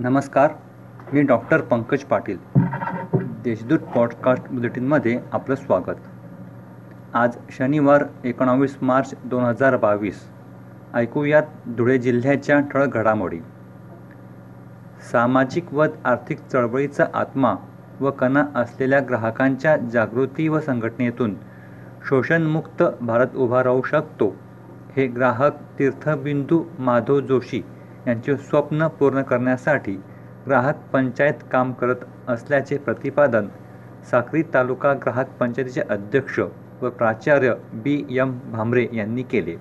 नमस्कार 0.00 0.50
मी 1.12 1.22
doctor 1.22 1.60
Pankaj 1.60 1.98
Patil. 1.98 2.36
Deshdoot 3.44 3.78
podcast 3.78 4.42
बुलेटिनमध्ये 4.50 5.20
आपलं 5.32 5.54
स्वागत. 5.54 5.94
आज 7.14 7.36
शनिवार 7.50 8.04
एकोणावीस 8.24 8.76
मार्च 8.82 9.14
दोन 9.24 9.44
हजार 9.44 9.76
बावीस. 9.76 10.22
ऐकूयात 10.94 11.42
धुळे 11.66 11.98
जिल्ह्याच्या 11.98 12.60
ठळक 12.60 12.94
घडामोडी. 12.94 13.40
सामाजिक 15.12 15.74
व 15.74 15.86
आर्थिक 16.04 16.38
चळवळीचा 16.52 17.04
आत्मा 17.14 17.54
व 18.00 18.10
कणा 18.10 18.44
असलेल्या 18.54 19.00
ग्राहकांच्या 19.00 19.76
जागृती 19.76 20.48
व 20.48 20.60
संघटनेतून 20.60 21.34
शोषणमुक्त 22.08 22.82
भारत 23.00 23.36
उभा 23.36 23.62
राहू 23.62 23.82
शकतो 23.82 24.36
हे 24.96 25.06
ग्राहक 25.06 25.52
तीर्थबिंदू 25.78 26.64
माधव 26.78 27.20
जोशी 27.20 27.62
यांचे 28.06 28.36
स्वप्न 28.36 28.86
पूर्ण 28.88 29.22
करण्यासाठी 29.22 29.92
ग्राहक 30.46 30.76
पंचायत 30.92 31.42
काम 31.52 31.72
करत 31.72 32.04
असल्याचे 32.28 32.76
प्रतिपादन 32.76 33.48
साक्री 34.10 34.42
तालुका 34.54 34.92
ग्राहक 34.94 35.30
पंचायतीचे 35.40 35.80
अध्यक्ष 35.80 36.38
व 36.82 36.90
प्राचार्य 36.90 37.54
बी 37.72 38.04
एम 38.18 38.38
भांबरे 38.52 38.86
यांनी 38.92 39.22
केले. 39.22 39.56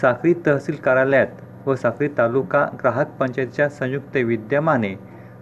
साक्री 0.00 0.34
तहसील 0.46 0.76
कार्यालयात 0.76 1.66
व 1.66 1.74
साक्री 1.74 2.08
तालुका 2.18 2.64
ग्राहक 2.74 3.10
पंचायतीच्या 3.10 3.68
संयुक्त 3.68 4.16
विद्यमाने 4.16 4.94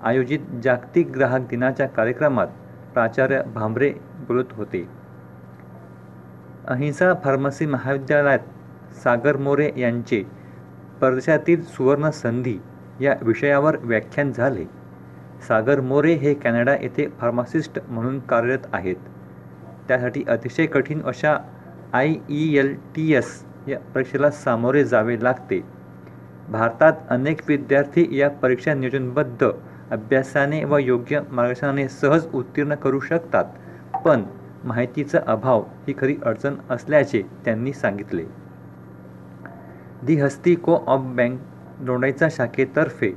आयोजित 0.02 0.38
जागतिक 0.64 1.10
ग्राहक 1.10 1.40
दिनाच्या 1.40 1.86
कार्यक्रमात 1.86 2.46
प्राचार्य 2.94 3.42
भांबरे 3.54 3.92
बोलत 4.28 4.52
होते. 4.52 4.86
अहिंसा 6.68 7.12
फार्मसी 7.14 7.66
महाविद्यालयात 7.66 8.38
सागर 9.04 9.36
मोरे 9.36 9.70
यांचे 9.76 10.22
परदेशातील 11.00 11.62
सुवर्ण 11.64 12.10
संधी 12.10 12.58
या 13.00 13.14
विषयावर 13.22 13.76
व्याख्यान 13.80 14.32
झाले. 14.32 14.64
सागर 15.48 15.80
मोरे 15.80 16.12
हे 16.12 16.34
कॅनडा 16.34 16.74
येथे 16.74 17.06
फार्मासिस्ट 17.20 17.78
म्हणून 17.88 18.18
कार्यरत 18.20 18.66
आहेत. 18.72 18.96
त्यासाठी 19.88 20.22
अतिशय 20.28 20.66
कठीण 20.66 21.02
अशा 21.02 21.36
I 21.92 22.14
E 22.28 22.56
L 22.58 22.74
T 22.94 23.12
S 23.14 23.44
या 23.68 23.78
परीक्षेला 23.94 24.30
सामोरे 24.30 24.84
जावे 24.84 25.16
लागते. 25.22 25.60
भारतात 26.48 26.92
अनेक 27.10 27.40
विद्यार्थी 27.48 28.06
या 28.10 28.30
परीक्षा 28.30 28.74
नियोजनबद्ध 28.74 29.50
अभ्यासाने 29.90 30.64
व 30.64 30.78
योग्य 30.78 31.20
मार्गदर्शनाने 31.30 31.88
सहज 31.88 32.26
उत्तीर्ण 32.34 32.74
करू 32.74 33.00
शकतात 33.00 33.44
पण 34.04 34.22
माहितीचा 34.64 35.18
अभाव 35.26 35.62
ही 35.86 35.94
खरी 35.98 36.16
अडचण 36.24 36.54
असल्याचे 36.70 37.22
त्यांनी 37.44 37.72
सांगितले. 37.72 38.24
दी 40.04 40.16
हस्ती 40.16 40.54
को 40.54 40.74
ऑफ 40.88 41.00
बँक 41.16 41.38
दोंडाईचा 41.80 42.28
शाखेतर्फे 42.28 43.08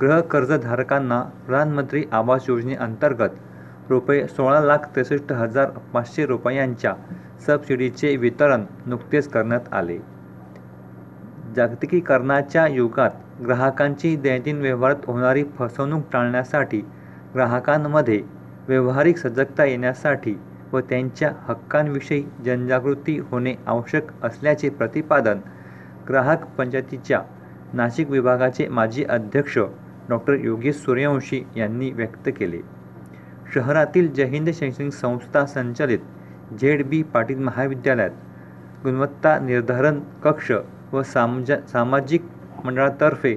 गृह 0.00 0.20
कर्जधारकांना 0.20 1.20
प्रधानमंत्री 1.46 2.04
आवास 2.12 2.48
योजनेअंतर्गत 2.48 3.90
रुपये 3.90 4.26
सोळा 4.28 4.60
लाख 4.60 4.86
त्रेसष्ट 4.94 5.32
हजार 5.32 5.70
पाचशे 5.94 6.26
रुपयांच्या 6.26 6.94
सबसिडीचे 7.46 8.16
वितरण 8.16 8.64
नुकतेच 8.86 9.28
करण्यात 9.28 9.72
आले. 9.72 9.98
जागतिकीकरणाच्या 11.56 12.66
युगात 12.66 13.10
ग्राहकांची 13.46 14.16
दैनंदिन 14.16 14.60
व्यवहारात 14.60 15.06
होणारी 15.06 15.44
फसवणूक 15.58 16.02
टाळण्यासाठी 16.12 16.80
ग्राहकांमध्ये 17.34 18.22
व्यावहारिक 18.68 19.18
सजगता 19.18 19.64
येण्यासाठी 19.64 20.34
व 20.72 20.80
त्यांच्या 20.80 21.32
हक्कांविषयी 21.48 22.22
जनजागृती 22.44 23.18
होणे 23.30 23.54
आवश्यक 23.66 24.10
असल्याचे 24.22 24.68
प्रतिपादन 24.68 25.38
ग्राहक 26.10 26.44
पंचायतीच्या 26.58 27.20
नाशिक 27.74 28.10
विभागाचे 28.10 28.68
माजी 28.68 29.04
अध्यक्ष 29.04 29.58
डॉक्टर 30.08 30.34
योगेश 30.34 30.76
सूर्यवंशी 30.76 31.42
यांनी 31.56 31.90
व्यक्त 31.90 32.28
केले. 32.36 32.60
शहरातील 33.54 34.12
जयहिंद 34.12 34.48
शैक्षणिक 34.54 34.92
संस्था 34.92 35.44
संचालित 35.46 35.98
झेड 36.60 36.86
बी 36.86 37.02
पाटील 37.02 37.38
महाविद्यालयात 37.38 38.10
गुणवत्ता 38.84 39.38
निर्धारण 39.38 40.00
कक्ष 40.24 40.50
व 40.92 41.02
सामजा 41.02 41.56
सामाजिक 41.72 42.22
मंडळातर्फे 42.64 43.34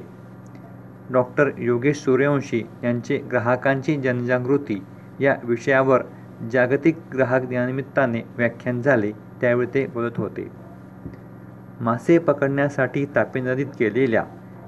डॉक्टर 1.10 1.50
योगेश 1.58 1.98
सूर्यवंशी 1.98 2.62
यांचे 2.84 3.18
ग्राहकांची 3.32 3.96
जनजागृती 3.96 4.82
या 5.20 5.36
विषयावर 5.44 6.04
जागतिक 6.52 6.98
ग्राहक 7.14 7.46
दिनानिमित्ताने 7.46 8.22
व्याख्यान 8.38 8.82
झाले 8.82 9.12
त्यावेळी 9.42 9.74
ते 9.74 9.86
बोलत 9.86 10.18
होते. 10.18 10.63
मासे 11.84 12.18
पकडण्यासाठी 12.18 13.06
तापी 13.06 13.42
नदीत 13.42 13.68
गेलेल्या 13.80 14.24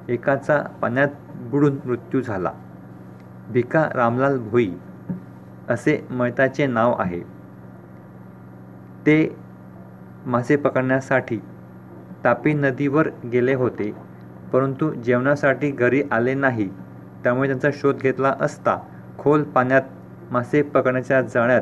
एकाचा 0.10 0.58
पाण्यात 0.82 1.08
बुडून 1.52 1.78
मृत्यू 1.86 2.22
झाला. 2.22 2.52
भिका 3.50 3.88
रामलाल 3.94 4.38
भोई 4.50 4.70
असे 5.70 5.98
मयताचे 6.10 6.66
नाव 6.68 6.96
आहे. 7.00 7.20
ते 9.06 9.36
मासे 10.26 10.56
पकडण्यासाठी 10.56 11.38
तापी 12.24 12.54
नदीवर 12.54 13.10
गेले 13.32 13.54
होते 13.54 13.92
परंतु 14.54 14.92
जेवणासाठी 14.94 15.72
घरी 15.72 16.04
आले 16.12 16.34
नाही. 16.34 16.70
त्यामुळे 17.24 17.48
त्यांचा 17.48 17.70
शोध 17.74 18.02
घेतला 18.02 18.36
असता 18.40 18.78
खोल 19.20 19.44
पाण्यात 19.44 20.32
मासे 20.32 20.62
पकडण्याच्या 20.62 21.22
जाळ्यात 21.22 21.62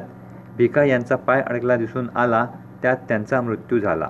भिका 0.57 0.83
यांचा 0.83 1.15
पाय 1.15 1.41
अडकला 1.41 1.75
दिसून 1.75 2.09
आला 2.15 2.45
त्यात 2.81 2.97
त्यांचा 3.07 3.41
मृत्यू 3.41 3.79
झाला. 3.79 4.09